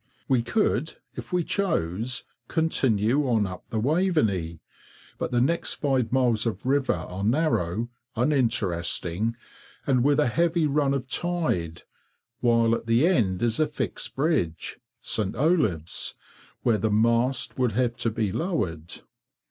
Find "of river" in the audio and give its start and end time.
6.47-6.95